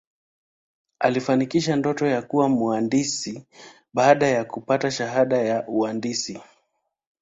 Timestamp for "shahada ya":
4.91-5.67